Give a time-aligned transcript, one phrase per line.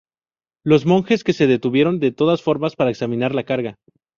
[0.65, 3.75] Los monjes que se detuvieron de todas formas para examinar la carga.